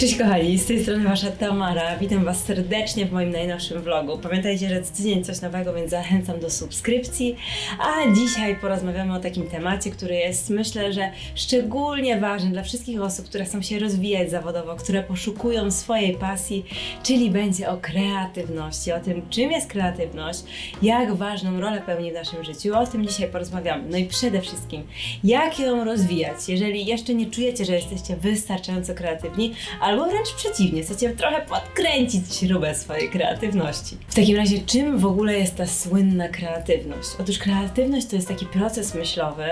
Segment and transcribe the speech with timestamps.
[0.00, 1.96] Cześć kochani, z tej strony Wasza Tamara.
[1.96, 4.18] Witam Was serdecznie w moim najnowszym vlogu.
[4.18, 7.36] Pamiętajcie, że co tydzień coś nowego, więc zachęcam do subskrypcji.
[7.78, 13.26] A dzisiaj porozmawiamy o takim temacie, który jest myślę, że szczególnie ważny dla wszystkich osób,
[13.26, 16.64] które chcą się rozwijać zawodowo, które poszukują swojej pasji,
[17.02, 20.40] czyli będzie o kreatywności, o tym czym jest kreatywność,
[20.82, 22.78] jak ważną rolę pełni w naszym życiu.
[22.78, 23.84] O tym dzisiaj porozmawiamy.
[23.90, 24.82] No i przede wszystkim,
[25.24, 29.54] jak ją rozwijać, jeżeli jeszcze nie czujecie, że jesteście wystarczająco kreatywni,
[29.90, 33.96] albo wręcz przeciwnie, chcecie trochę podkręcić śrubę swojej kreatywności.
[34.08, 37.08] W takim razie, czym w ogóle jest ta słynna kreatywność?
[37.20, 39.44] Otóż kreatywność to jest taki proces myślowy,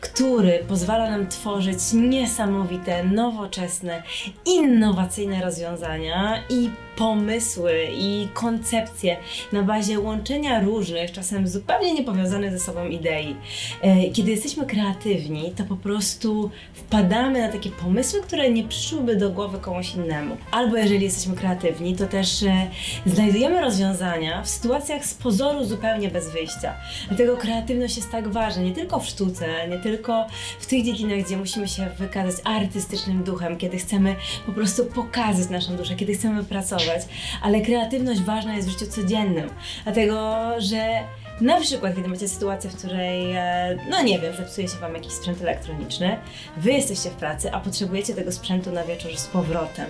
[0.00, 4.02] który pozwala nam tworzyć niesamowite, nowoczesne,
[4.46, 9.16] innowacyjne rozwiązania i pomysły i koncepcje
[9.52, 13.36] na bazie łączenia różnych, czasem zupełnie niepowiązanych ze sobą idei.
[13.82, 19.30] E, kiedy jesteśmy kreatywni, to po prostu wpadamy na takie pomysły, które nie przyszłyby do
[19.30, 20.36] głowy komuś innemu.
[20.50, 22.70] Albo jeżeli jesteśmy kreatywni, to też e,
[23.06, 26.74] znajdujemy rozwiązania w sytuacjach z pozoru zupełnie bez wyjścia.
[27.08, 30.26] Dlatego kreatywność jest tak ważna, nie tylko w sztuce, nie tylko
[30.60, 35.76] w tych dziedzinach, gdzie musimy się wykazać artystycznym duchem, kiedy chcemy po prostu pokazać naszą
[35.76, 36.81] duszę, kiedy chcemy pracować
[37.42, 39.50] ale kreatywność ważna jest w życiu codziennym,
[39.84, 41.04] dlatego że
[41.40, 45.12] na przykład, kiedy macie sytuację, w której, e, no nie wiem, zepsuje się Wam jakiś
[45.12, 46.16] sprzęt elektroniczny,
[46.56, 49.86] Wy jesteście w pracy, a potrzebujecie tego sprzętu na wieczór z powrotem,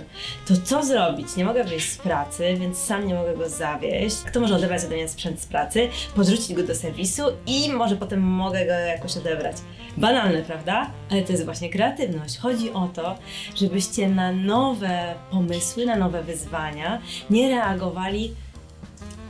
[0.47, 1.35] to co zrobić?
[1.35, 4.15] Nie mogę wyjść z pracy, więc sam nie mogę go zawieść.
[4.15, 8.21] Kto może odebrać ode mnie sprzęt z pracy, podrzucić go do serwisu i może potem
[8.21, 9.55] mogę go jakoś odebrać.
[9.97, 10.91] Banalne, prawda?
[11.11, 12.37] Ale to jest właśnie kreatywność.
[12.37, 13.15] Chodzi o to,
[13.55, 18.33] żebyście na nowe pomysły, na nowe wyzwania nie reagowali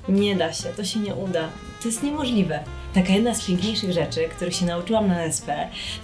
[0.09, 1.50] nie da się, to się nie uda,
[1.81, 2.64] to jest niemożliwe.
[2.94, 5.47] Taka jedna z piękniejszych rzeczy, których się nauczyłam na SP,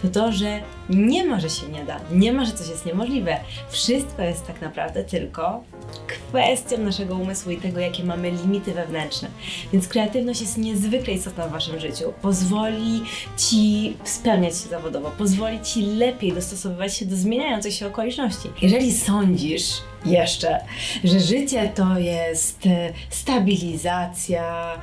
[0.01, 0.59] to to, że
[0.89, 3.37] nie ma, że się nie da, nie ma, że coś jest niemożliwe.
[3.69, 5.63] Wszystko jest tak naprawdę tylko
[6.07, 9.27] kwestią naszego umysłu i tego, jakie mamy limity wewnętrzne.
[9.73, 12.13] Więc kreatywność jest niezwykle istotna w Waszym życiu.
[12.21, 13.03] Pozwoli
[13.38, 18.49] Ci spełniać się zawodowo, pozwoli Ci lepiej dostosowywać się do zmieniających się okoliczności.
[18.61, 20.59] Jeżeli sądzisz, jeszcze,
[21.03, 24.73] że życie to jest e, stabilizacja,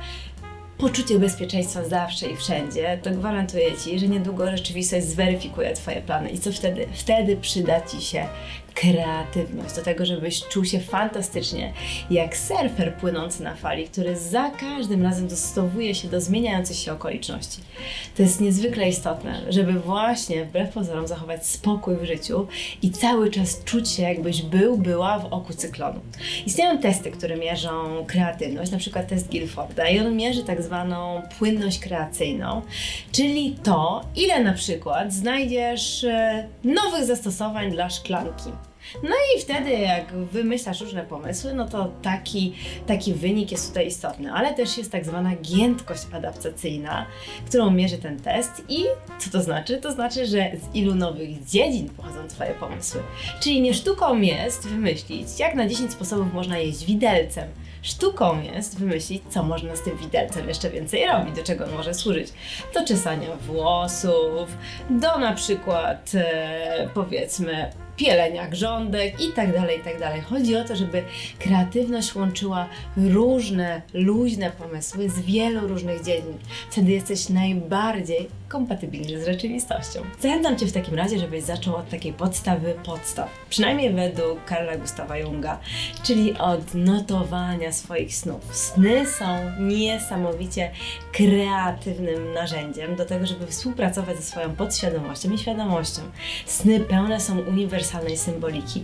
[0.77, 6.29] poczucie bezpieczeństwa zawsze i wszędzie, to gwarantuję Ci, że niedługo rzeczywistość zweryfikuje Twoje plany.
[6.29, 6.87] I co wtedy?
[6.93, 8.27] Wtedy przyda Ci się
[8.81, 11.73] kreatywność, do tego, żebyś czuł się fantastycznie,
[12.09, 17.61] jak surfer płynący na fali, który za każdym razem dostosowuje się do zmieniających się okoliczności.
[18.17, 22.47] To jest niezwykle istotne, żeby właśnie wbrew pozorom zachować spokój w życiu
[22.81, 25.99] i cały czas czuć się, jakbyś był, była w oku cyklonu.
[26.45, 31.79] Istnieją testy, które mierzą kreatywność, na przykład test Guilforda i on mierzy tak zwaną płynność
[31.79, 32.61] kreacyjną,
[33.11, 38.51] czyli to, ile na przykład znajdziesz e, nowych zastosowań dla szklanki.
[39.03, 42.53] No i wtedy, jak wymyślasz różne pomysły, no to taki,
[42.87, 44.33] taki wynik jest tutaj istotny.
[44.33, 47.05] Ale też jest tak zwana giętkość adaptacyjna,
[47.45, 48.51] którą mierzy ten test.
[48.69, 48.85] I
[49.19, 49.77] co to znaczy?
[49.77, 53.01] To znaczy, że z ilu nowych dziedzin pochodzą Twoje pomysły.
[53.39, 57.49] Czyli nie sztuką jest wymyślić, jak na 10 sposobów można jeść widelcem.
[57.81, 61.93] Sztuką jest wymyślić, co można z tym widelcem jeszcze więcej robić, do czego on może
[61.93, 62.27] służyć.
[62.73, 64.57] Do czesania włosów,
[64.89, 70.21] do na przykład e, powiedzmy pielenia grządek i tak dalej, i tak dalej.
[70.21, 71.03] Chodzi o to, żeby
[71.39, 76.37] kreatywność łączyła różne, luźne pomysły z wielu różnych dziedzin.
[76.71, 80.01] Wtedy jesteś najbardziej kompatybilny z rzeczywistością.
[80.19, 83.29] Zachęcam Cię w takim razie, żebyś zaczął od takiej podstawy podstaw.
[83.49, 85.59] Przynajmniej według Karla Gustawa Junga,
[86.03, 88.41] czyli od notowania swoich snów.
[88.51, 89.25] Sny są
[89.59, 90.71] niesamowicie
[91.11, 96.01] kreatywnym narzędziem do tego, żeby współpracować ze swoją podświadomością i świadomością.
[96.45, 97.39] Sny pełne są
[97.87, 98.83] uniwersalnej symboliki.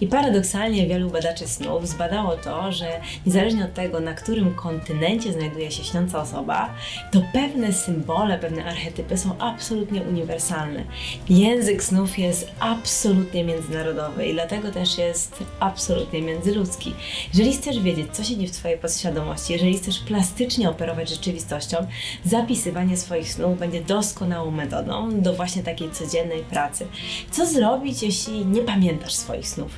[0.00, 5.70] I paradoksalnie wielu badaczy snów zbadało to, że niezależnie od tego, na którym kontynencie znajduje
[5.70, 6.74] się śniąca osoba,
[7.12, 10.84] to pewne symbole, pewne archetypy są absolutnie uniwersalne.
[11.28, 16.94] Język snów jest absolutnie międzynarodowy i dlatego też jest absolutnie międzyludzki.
[17.34, 21.76] Jeżeli chcesz wiedzieć, co się dzieje w Twojej podświadomości, jeżeli chcesz plastycznie operować rzeczywistością,
[22.24, 26.86] zapisywanie swoich snów będzie doskonałą metodą do właśnie takiej codziennej pracy.
[27.30, 29.70] Co zrobić, jeśli nie pamiętasz swoich snów?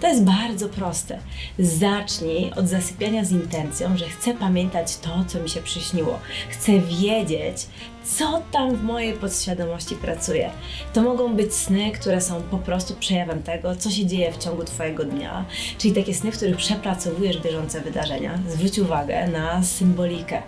[0.00, 1.18] To jest bardzo proste.
[1.58, 6.18] Zacznij od zasypiania z intencją, że chcę pamiętać to, co mi się przyśniło.
[6.48, 7.66] Chcę wiedzieć,
[8.04, 10.50] co tam w mojej podświadomości pracuje.
[10.94, 14.64] To mogą być sny, które są po prostu przejawem tego, co się dzieje w ciągu
[14.64, 15.44] Twojego dnia,
[15.78, 18.38] czyli takie sny, w których przepracowujesz bieżące wydarzenia.
[18.48, 20.42] Zwróć uwagę na symbolikę.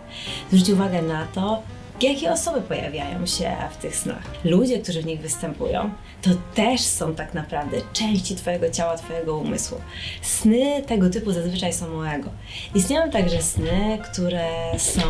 [0.52, 1.62] Zwróć uwagę na to,
[2.02, 4.22] jakie osoby pojawiają się w tych snach.
[4.44, 5.90] Ludzie, którzy w nich występują,
[6.22, 9.80] to też są tak naprawdę części Twojego ciała, Twojego umysłu.
[10.22, 12.30] Sny tego typu zazwyczaj są małego.
[12.74, 14.48] Istnieją także sny, które
[14.78, 15.00] są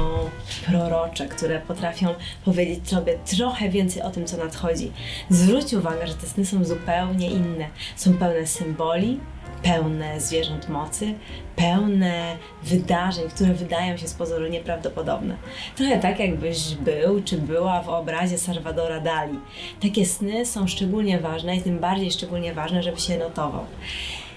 [0.67, 2.15] prorocze, które potrafią
[2.45, 4.93] powiedzieć Tobie trochę więcej o tym, co nadchodzi.
[5.31, 7.67] Zwróć uwagę, że te sny są zupełnie inne.
[7.97, 9.21] Są pełne symboli,
[9.63, 11.15] pełne zwierząt mocy,
[11.57, 15.37] pełne wydarzeń, które wydają się z pozoru nieprawdopodobne.
[15.77, 19.39] Trochę tak, jakbyś był czy była w obrazie Salvadora Dali.
[19.83, 23.65] Takie sny są szczególnie ważne i tym bardziej szczególnie ważne, żeby się notował.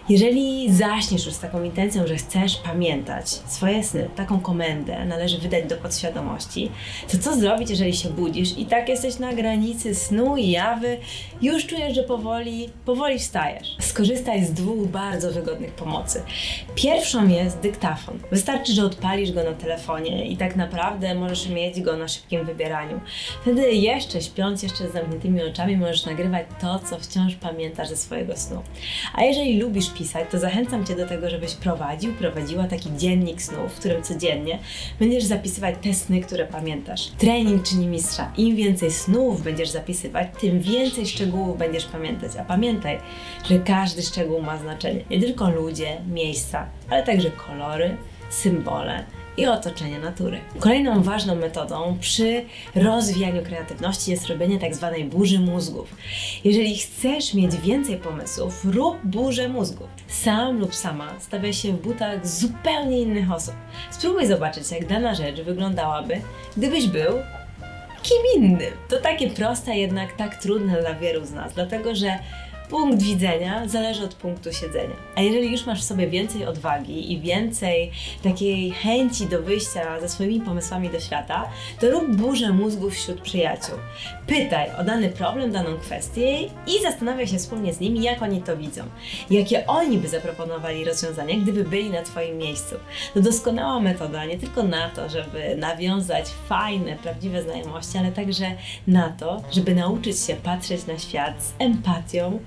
[0.10, 5.66] Jeżeli zaśniesz już z taką intencją, że chcesz pamiętać swoje sny, taką komendę należy wydać
[5.66, 6.72] do podświadomości,
[7.12, 10.98] to co zrobić, jeżeli się budzisz i tak jesteś na granicy snu i jawy,
[11.42, 13.76] już czujesz, że powoli, powoli wstajesz.
[13.80, 16.22] Skorzystaj z dwóch bardzo wygodnych pomocy.
[16.76, 18.20] Pierwszą jest dyktafon.
[18.32, 23.00] Wystarczy, że odpalisz go na telefonie i tak naprawdę możesz mieć go na szybkim wybieraniu.
[23.42, 28.38] Wtedy jeszcze śpiąc, jeszcze z zamkniętymi oczami możesz nagrywać to, co wciąż pamiętasz ze swojego
[28.38, 28.64] snu.
[29.14, 33.74] A jeżeli lubisz pisać, to zachęcam Cię do tego, żebyś prowadził, prowadziła taki dziennik snów,
[33.74, 34.60] w którym codziennie
[35.00, 37.08] będziesz zapisywać te sny, które pamiętasz.
[37.08, 38.32] Trening czyni mistrza.
[38.38, 42.32] Im więcej snów będziesz zapisywać, tym więcej szczegółów będziesz pamiętać.
[42.40, 43.00] A pamiętaj,
[43.50, 45.04] że każdy szczegół ma znaczenie.
[45.10, 47.98] Nie tylko ludzie, miejsca, ale także kolory,
[48.30, 50.40] symbole i otoczenie natury.
[50.60, 52.46] Kolejną ważną metodą przy
[52.76, 55.96] rozwijaniu kreatywności jest robienie tak zwanej burzy mózgów.
[56.44, 59.88] Jeżeli chcesz mieć więcej pomysłów, rób burzę mózgów.
[60.08, 63.56] Sam lub sama stawiaj się w butach zupełnie innych osób.
[63.92, 66.22] Spróbuj zobaczyć, jak dana rzecz wyglądałaby,
[66.58, 67.14] gdybyś był
[68.04, 68.74] kim innym.
[68.90, 72.20] To takie proste, jednak tak trudne dla wielu z nas, dlatego że
[72.74, 74.96] punkt widzenia zależy od punktu siedzenia.
[75.16, 77.92] A jeżeli już masz w sobie więcej odwagi i więcej
[78.24, 81.50] takiej chęci do wyjścia ze swoimi pomysłami do świata,
[81.80, 83.76] to rób burzę mózgów wśród przyjaciół.
[84.28, 88.58] Pytaj o dany problem, daną kwestię i zastanawiaj się wspólnie z nimi, jak oni to
[88.58, 88.84] widzą.
[89.30, 92.76] Jakie oni by zaproponowali rozwiązania, gdyby byli na Twoim miejscu.
[93.14, 98.46] To doskonała metoda nie tylko na to, żeby nawiązać fajne, prawdziwe znajomości, ale także
[98.88, 102.40] na to, żeby nauczyć się patrzeć na świat z empatią,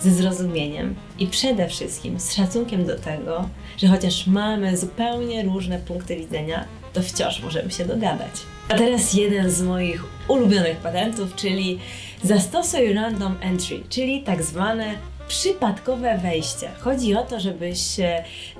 [0.00, 6.16] ze zrozumieniem i przede wszystkim z szacunkiem do tego, że chociaż mamy zupełnie różne punkty
[6.16, 8.30] widzenia, to wciąż możemy się dogadać.
[8.68, 11.78] A teraz jeden z moich ulubionych patentów, czyli
[12.22, 14.94] zastosuj random entry, czyli tak zwane
[15.28, 16.70] przypadkowe wejście.
[16.80, 17.80] Chodzi o to, żebyś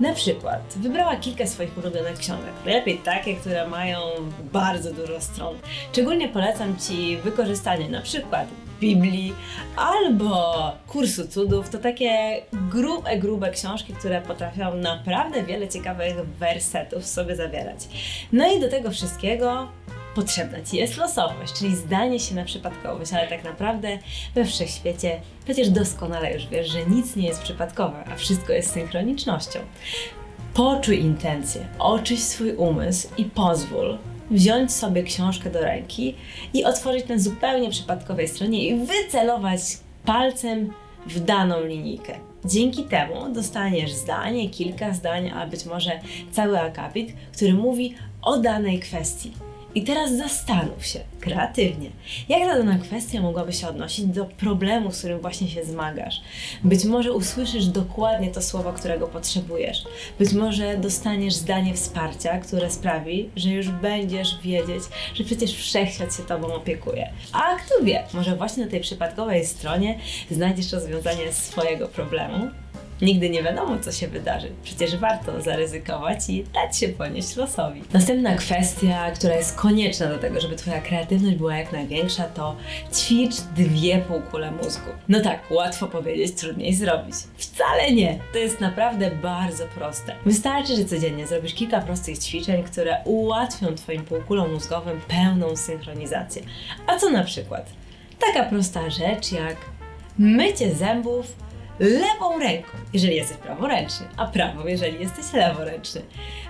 [0.01, 2.53] na przykład wybrała kilka swoich ulubionych książek.
[2.65, 3.99] Najlepiej takie, które mają
[4.53, 5.57] bardzo dużo stron.
[5.93, 8.49] Szczególnie polecam Ci wykorzystanie na przykład
[8.81, 9.35] Biblii
[9.77, 11.71] albo Kursu Cudów.
[11.71, 17.79] To takie grube, grube książki, które potrafią naprawdę wiele ciekawych wersetów sobie zawierać.
[18.33, 19.69] No i do tego wszystkiego
[20.15, 23.99] potrzebna Ci jest losowość, czyli zdanie się na przypadkowość, ale tak naprawdę
[24.35, 29.59] we wszechświecie przecież doskonale już wiesz, że nic nie jest przypadkowe, a wszystko jest synchronicznością.
[30.55, 33.99] Poczuj intencję, oczyś swój umysł i pozwól,
[34.31, 36.15] wziąć sobie książkę do ręki
[36.55, 39.61] i otworzyć na zupełnie przypadkowej stronie i wycelować
[40.05, 40.73] palcem
[41.07, 42.15] w daną linijkę.
[42.45, 46.01] Dzięki temu dostaniesz zdanie, kilka zdań, a być może
[46.33, 49.33] cały akapit, który mówi o danej kwestii.
[49.75, 51.91] I teraz zastanów się kreatywnie,
[52.29, 56.21] jak ta dana kwestia mogłaby się odnosić do problemu, z którym właśnie się zmagasz.
[56.65, 59.85] Być może usłyszysz dokładnie to słowo, którego potrzebujesz.
[60.19, 64.83] Być może dostaniesz zdanie wsparcia, które sprawi, że już będziesz wiedzieć,
[65.15, 67.11] że przecież wszechświat się Tobą opiekuje.
[67.33, 69.99] A kto wie, może właśnie na tej przypadkowej stronie
[70.31, 72.51] znajdziesz rozwiązanie swojego problemu
[73.03, 74.51] Nigdy nie wiadomo, co się wydarzy.
[74.63, 77.83] Przecież warto zaryzykować i dać się ponieść losowi.
[77.93, 82.57] Następna kwestia, która jest konieczna do tego, żeby Twoja kreatywność była jak największa, to
[82.95, 84.91] ćwicz dwie półkule mózgu.
[85.09, 87.15] No tak, łatwo powiedzieć, trudniej zrobić.
[87.37, 88.19] Wcale nie.
[88.33, 90.15] To jest naprawdę bardzo proste.
[90.27, 96.43] Wystarczy, że codziennie zrobisz kilka prostych ćwiczeń, które ułatwią Twoim półkulom mózgowym pełną synchronizację.
[96.87, 97.67] A co na przykład?
[98.19, 99.57] Taka prosta rzecz jak
[100.19, 101.27] mycie zębów
[101.81, 106.03] lewą ręką, jeżeli jesteś praworęczny, a prawą, jeżeli jesteś leworęczny.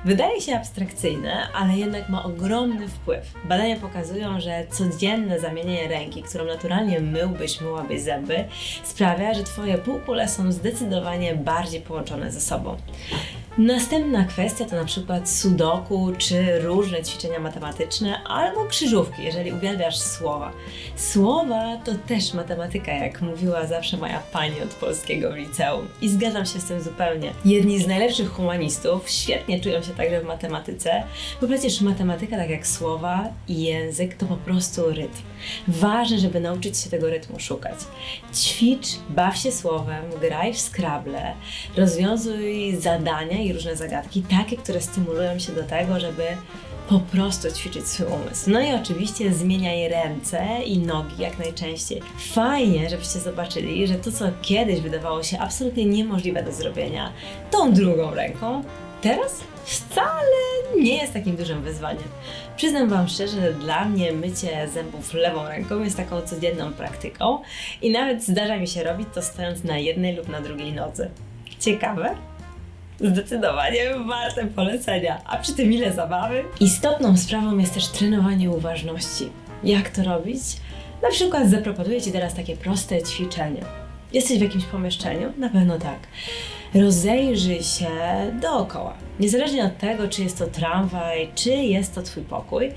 [0.05, 3.35] Wydaje się abstrakcyjne, ale jednak ma ogromny wpływ.
[3.45, 8.45] Badania pokazują, że codzienne zamienienie ręki, którą naturalnie myłbyś, myłabyś zęby,
[8.85, 12.77] sprawia, że Twoje półkule są zdecydowanie bardziej połączone ze sobą.
[13.59, 20.53] Następna kwestia to na przykład sudoku czy różne ćwiczenia matematyczne albo krzyżówki, jeżeli uwielbiasz słowa.
[20.97, 25.89] Słowa to też matematyka, jak mówiła zawsze moja pani od polskiego w liceum.
[26.03, 27.33] I zgadzam się z tym zupełnie.
[27.45, 31.03] Jedni z najlepszych humanistów świetnie czują się także w matematyce,
[31.41, 35.23] bo przecież matematyka, tak jak słowa i język, to po prostu rytm.
[35.69, 37.79] Ważne, żeby nauczyć się tego rytmu szukać.
[38.35, 41.35] Ćwicz, baw się słowem, graj w Scrabble,
[41.77, 46.25] rozwiązuj zadania i różne zagadki, takie, które stymulują się do tego, żeby
[46.89, 48.51] po prostu ćwiczyć swój umysł.
[48.51, 52.01] No i oczywiście zmieniaj ręce i nogi jak najczęściej.
[52.19, 57.13] Fajnie, żebyście zobaczyli, że to, co kiedyś wydawało się absolutnie niemożliwe do zrobienia,
[57.51, 58.65] tą drugą ręką,
[59.01, 60.37] teraz wcale
[60.81, 62.09] nie jest takim dużym wyzwaniem.
[62.57, 67.39] Przyznam Wam szczerze, że dla mnie mycie zębów lewą ręką jest taką codzienną praktyką
[67.83, 71.11] i nawet zdarza mi się robić to stojąc na jednej lub na drugiej nodze.
[71.59, 72.30] Ciekawe?
[73.01, 75.21] Zdecydowanie warte polecenia.
[75.25, 76.45] A przy tym ile zabawy?
[76.61, 79.29] Istotną sprawą jest też trenowanie uważności.
[79.65, 80.41] Jak to robić?
[81.03, 83.61] Na przykład zaproponuję Ci teraz takie proste ćwiczenie.
[84.13, 85.33] Jesteś w jakimś pomieszczeniu?
[85.39, 85.99] Na pewno tak.
[86.75, 87.87] Rozejrzyj się
[88.41, 88.95] dookoła.
[89.21, 92.73] Niezależnie od tego, czy jest to tramwaj, czy jest to Twój pokój,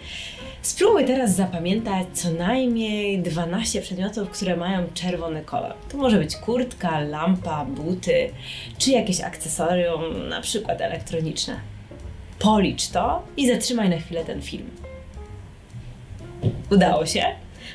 [0.63, 5.74] Spróbuj teraz zapamiętać co najmniej 12 przedmiotów, które mają czerwony kolor.
[5.89, 8.29] To może być kurtka, lampa, buty,
[8.77, 11.60] czy jakieś akcesorium, na przykład elektroniczne.
[12.39, 14.70] Policz to i zatrzymaj na chwilę ten film.
[16.72, 17.24] Udało się?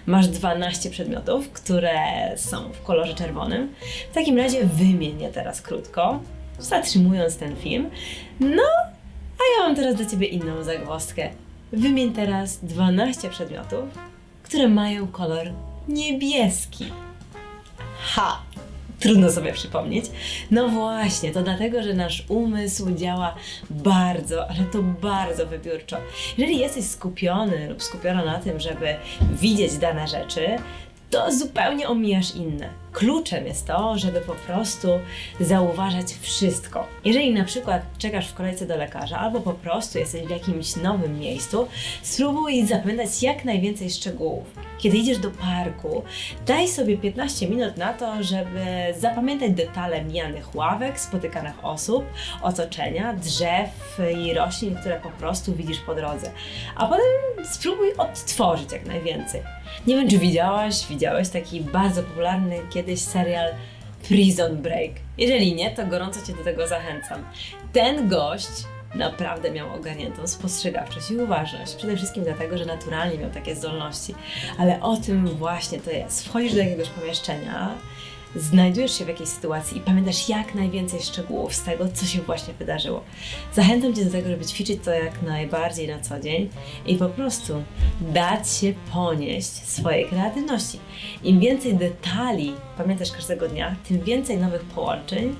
[0.06, 1.98] Masz 12 przedmiotów, które
[2.36, 3.74] są w kolorze czerwonym.
[4.10, 6.20] W takim razie wymień je teraz krótko,
[6.58, 7.90] zatrzymując ten film.
[8.40, 8.62] No,
[9.38, 11.30] a ja mam teraz dla Ciebie inną zagwozdkę.
[11.72, 13.84] Wymień teraz 12 przedmiotów,
[14.42, 15.46] które mają kolor
[15.88, 16.84] niebieski.
[18.00, 18.42] Ha!
[19.00, 20.04] Trudno sobie przypomnieć.
[20.50, 23.34] No właśnie, to dlatego, że nasz umysł działa
[23.70, 25.96] bardzo, ale to bardzo wybiórczo.
[26.38, 28.94] Jeżeli jesteś skupiony lub skupiona na tym, żeby
[29.32, 30.46] widzieć dane rzeczy,
[31.10, 32.70] to zupełnie omijasz inne.
[32.92, 34.88] Kluczem jest to, żeby po prostu
[35.40, 36.86] zauważać wszystko.
[37.04, 41.18] Jeżeli na przykład czekasz w kolejce do lekarza, albo po prostu jesteś w jakimś nowym
[41.18, 41.68] miejscu,
[42.02, 44.46] spróbuj zapamiętać jak najwięcej szczegółów.
[44.78, 46.02] Kiedy idziesz do parku,
[46.46, 48.64] daj sobie 15 minut na to, żeby
[48.98, 52.04] zapamiętać detale mijanych ławek, spotykanych osób,
[52.42, 56.30] otoczenia, drzew i roślin, które po prostu widzisz po drodze.
[56.76, 57.04] A potem
[57.44, 59.42] spróbuj odtworzyć jak najwięcej.
[59.86, 63.50] Nie wiem, czy widziałaś, widziałeś taki bardzo popularny kiedyś serial
[64.08, 64.90] Prison Break.
[65.18, 67.24] Jeżeli nie, to gorąco Cię do tego zachęcam.
[67.72, 68.48] Ten gość
[68.94, 71.74] naprawdę miał ogarniętą spostrzegawczość i uważność.
[71.74, 74.14] Przede wszystkim dlatego, że naturalnie miał takie zdolności.
[74.58, 76.26] Ale o tym właśnie to jest.
[76.26, 77.68] Wchodzisz do jakiegoś pomieszczenia,
[78.36, 82.54] znajdujesz się w jakiejś sytuacji i pamiętasz jak najwięcej szczegółów z tego, co się właśnie
[82.54, 83.04] wydarzyło.
[83.54, 86.48] Zachęcam Cię do tego, żeby ćwiczyć to jak najbardziej na co dzień
[86.86, 87.62] i po prostu
[88.00, 90.78] dać się ponieść swojej kreatywności.
[91.24, 95.36] Im więcej detali pamiętasz każdego dnia, tym więcej nowych połączeń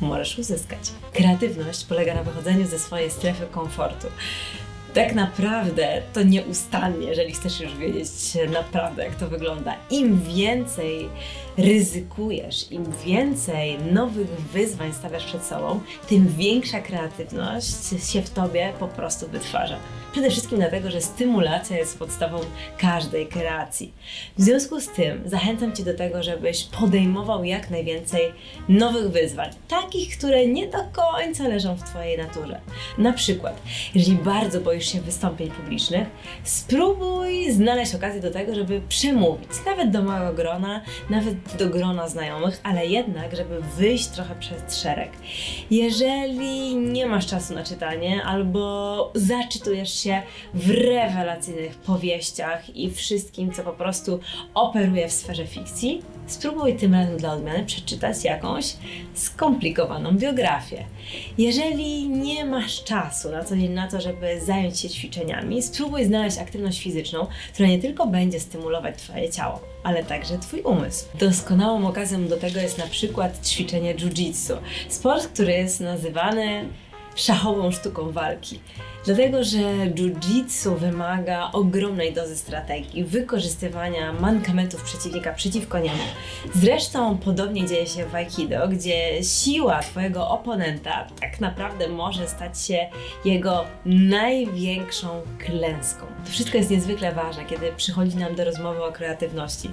[0.00, 0.80] możesz uzyskać.
[1.12, 4.06] Kreatywność polega na wychodzeniu ze swojej strefy komfortu
[4.94, 8.08] tak naprawdę to nieustannie, jeżeli chcesz już wiedzieć
[8.52, 9.74] naprawdę, jak to wygląda.
[9.90, 11.08] Im więcej
[11.56, 18.88] ryzykujesz, im więcej nowych wyzwań stawiasz przed sobą, tym większa kreatywność się w tobie po
[18.88, 19.76] prostu wytwarza.
[20.12, 22.40] Przede wszystkim dlatego, że stymulacja jest podstawą
[22.78, 23.92] każdej kreacji.
[24.38, 28.32] W związku z tym zachęcam Cię do tego, żebyś podejmował jak najwięcej
[28.68, 32.60] nowych wyzwań, takich, które nie do końca leżą w Twojej naturze.
[32.98, 33.62] Na przykład,
[33.94, 36.08] jeżeli bardzo boisz się wystąpień publicznych,
[36.44, 42.60] spróbuj znaleźć okazję do tego, żeby przemówić, nawet do małego grona, nawet do grona znajomych,
[42.62, 45.10] ale jednak, żeby wyjść trochę przed szereg.
[45.70, 50.22] Jeżeli nie masz czasu na czytanie albo zaczytujesz się
[50.54, 54.20] w rewelacyjnych powieściach i wszystkim, co po prostu
[54.54, 58.76] operuje w sferze fikcji, spróbuj tym razem dla odmiany przeczytać jakąś
[59.14, 60.84] skomplikowaną biografię.
[61.38, 66.38] Jeżeli nie masz czasu na co dzień na to, żeby zająć się ćwiczeniami, spróbuj znaleźć
[66.38, 71.04] aktywność fizyczną, która nie tylko będzie stymulować Twoje ciało, ale także Twój umysł.
[71.18, 74.56] Doskonałą okazją do tego jest na przykład ćwiczenie jiu-jitsu.
[74.88, 76.68] Sport, który jest nazywany
[77.16, 78.60] szachową sztuką walki.
[79.04, 86.02] Dlatego, że jiu-jitsu wymaga ogromnej dozy strategii, wykorzystywania mankamentów przeciwnika przeciwko niemu.
[86.54, 92.88] Zresztą podobnie dzieje się w Aikido, gdzie siła Twojego oponenta tak naprawdę może stać się
[93.24, 96.06] jego największą klęską.
[96.24, 99.70] To wszystko jest niezwykle ważne, kiedy przychodzi nam do rozmowy o kreatywności,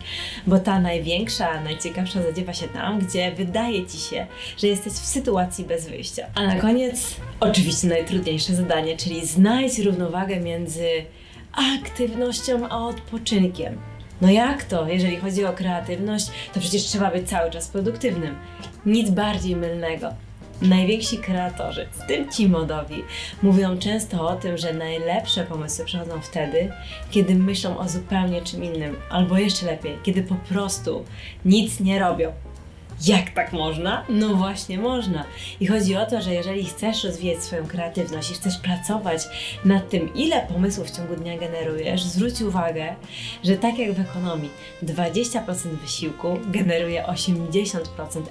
[0.47, 5.65] bo ta największa, najciekawsza zadziewa się tam, gdzie wydaje Ci się, że jesteś w sytuacji
[5.65, 6.27] bez wyjścia.
[6.35, 10.87] A na koniec, oczywiście najtrudniejsze zadanie, czyli znajdź równowagę między
[11.75, 13.77] aktywnością a odpoczynkiem.
[14.21, 14.87] No jak to?
[14.87, 18.35] Jeżeli chodzi o kreatywność, to przecież trzeba być cały czas produktywnym.
[18.85, 20.13] Nic bardziej mylnego.
[20.61, 23.03] Najwięksi kreatorzy, w tym ci modowi,
[23.41, 26.71] mówią często o tym, że najlepsze pomysły przychodzą wtedy,
[27.11, 31.05] kiedy myślą o zupełnie czym innym, albo jeszcze lepiej, kiedy po prostu
[31.45, 32.31] nic nie robią.
[33.07, 34.05] Jak tak można?
[34.09, 35.25] No właśnie można.
[35.59, 39.21] I chodzi o to, że jeżeli chcesz rozwijać swoją kreatywność i chcesz pracować
[39.65, 42.95] nad tym, ile pomysłów w ciągu dnia generujesz, zwróć uwagę,
[43.43, 44.49] że tak jak w ekonomii,
[44.83, 45.41] 20%
[45.81, 47.79] wysiłku generuje 80%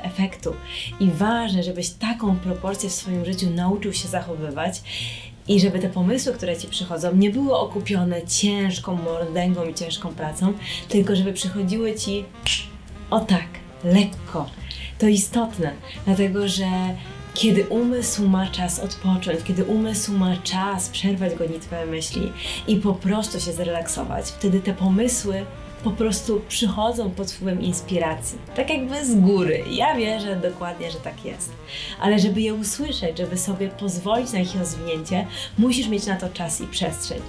[0.03, 0.55] efektu.
[1.01, 4.83] I ważne, żebyś taką proporcję w swoim życiu nauczył się zachowywać
[5.49, 10.53] i żeby te pomysły, które ci przychodzą, nie były okupione ciężką mordęgą i ciężką pracą,
[10.89, 12.25] tylko żeby przychodziły ci
[13.11, 13.47] o tak,
[13.85, 14.51] lekko.
[14.99, 15.73] To istotne,
[16.07, 16.67] dlatego że
[17.35, 22.33] kiedy umysł ma czas odpocząć, kiedy umysł ma czas przerwać gonitwę myśli
[22.67, 25.45] i po prostu się zrelaksować, wtedy te pomysły
[25.85, 28.39] po prostu przychodzą pod wpływem inspiracji.
[28.57, 29.65] Tak jakby z góry.
[29.71, 31.53] Ja wierzę dokładnie, że tak jest.
[32.01, 35.27] Ale żeby je usłyszeć, żeby sobie pozwolić na ich rozwinięcie,
[35.59, 37.21] musisz mieć na to czas i przestrzeń.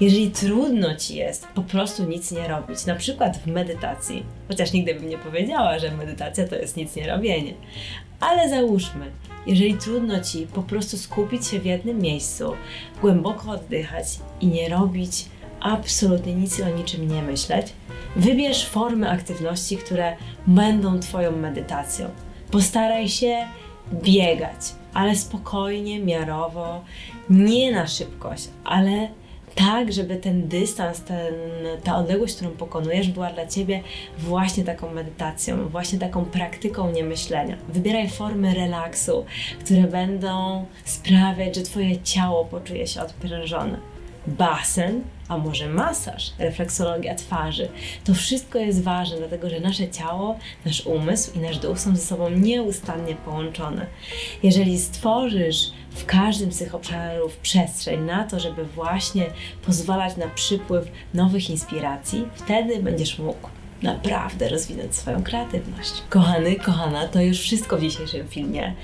[0.00, 4.94] Jeżeli trudno ci jest po prostu nic nie robić, na przykład w medytacji, chociaż nigdy
[4.94, 7.54] bym nie powiedziała, że medytacja to jest nic nie robienie,
[8.20, 9.10] ale załóżmy,
[9.46, 12.52] jeżeli trudno ci po prostu skupić się w jednym miejscu,
[13.00, 14.06] głęboko oddychać
[14.40, 15.24] i nie robić
[15.60, 17.66] absolutnie nic i o niczym nie myśleć,
[18.16, 22.10] wybierz formy aktywności, które będą Twoją medytacją.
[22.50, 23.36] Postaraj się
[23.92, 24.60] biegać,
[24.94, 26.84] ale spokojnie, miarowo,
[27.30, 29.08] nie na szybkość, ale
[29.54, 31.34] tak, żeby ten dystans, ten,
[31.84, 33.82] ta odległość, którą pokonujesz, była dla Ciebie
[34.18, 37.56] właśnie taką medytacją, właśnie taką praktyką niemyślenia.
[37.68, 39.24] Wybieraj formy relaksu,
[39.64, 43.78] które będą sprawiać, że Twoje ciało poczuje się odprężone.
[44.26, 47.68] Basen a może masaż, refleksologia twarzy.
[48.04, 52.02] To wszystko jest ważne, dlatego że nasze ciało, nasz umysł i nasz duch są ze
[52.02, 53.86] sobą nieustannie połączone.
[54.42, 59.26] Jeżeli stworzysz w każdym z tych obszarów przestrzeń na to, żeby właśnie
[59.66, 63.48] pozwalać na przypływ nowych inspiracji, wtedy będziesz mógł
[63.82, 65.92] naprawdę rozwinąć swoją kreatywność.
[66.08, 68.74] Kochany, kochana, to już wszystko w dzisiejszym filmie.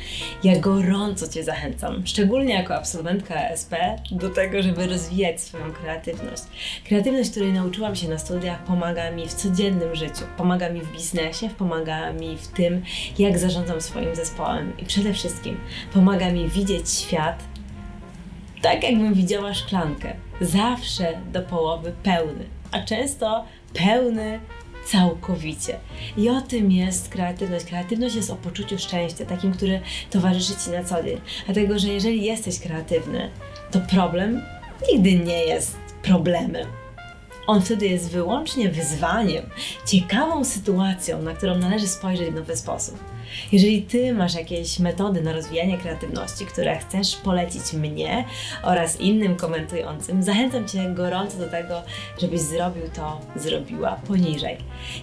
[0.44, 3.74] Ja gorąco Cię zachęcam, szczególnie jako absolwentka ASP,
[4.10, 6.42] do tego, żeby rozwijać swoją kreatywność.
[6.84, 11.48] Kreatywność, której nauczyłam się na studiach, pomaga mi w codziennym życiu, pomaga mi w biznesie,
[11.48, 12.82] pomaga mi w tym,
[13.18, 15.60] jak zarządzam swoim zespołem i przede wszystkim
[15.92, 17.44] pomaga mi widzieć świat
[18.62, 20.12] tak, jakbym widziała szklankę.
[20.40, 23.44] Zawsze do połowy pełny, a często
[23.74, 24.40] pełny
[24.86, 25.78] całkowicie.
[26.16, 27.64] I o tym jest kreatywność.
[27.64, 31.20] Kreatywność jest o poczuciu szczęścia, takim, który towarzyszy Ci na co dzień.
[31.44, 33.30] Dlatego, że jeżeli jesteś kreatywny,
[33.70, 34.42] to problem
[34.92, 36.66] nigdy nie jest problemem.
[37.46, 39.44] On wtedy jest wyłącznie wyzwaniem,
[39.86, 43.15] ciekawą sytuacją, na którą należy spojrzeć w nowy sposób.
[43.52, 48.24] Jeżeli Ty masz jakieś metody na rozwijanie kreatywności, które chcesz polecić mnie
[48.62, 51.82] oraz innym komentującym, zachęcam Cię gorąco do tego,
[52.20, 54.56] żebyś zrobił to, zrobiła poniżej.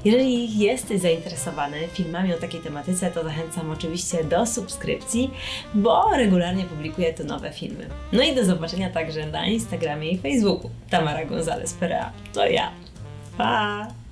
[0.05, 5.31] Jeżeli jesteś zainteresowany filmami o takiej tematyce, to zachęcam oczywiście do subskrypcji,
[5.73, 7.89] bo regularnie publikuję tu nowe filmy.
[8.11, 10.69] No i do zobaczenia także na Instagramie i Facebooku.
[10.89, 12.11] Tamara Gonzalez Perea.
[12.33, 12.71] To ja.
[13.37, 14.02] Pa!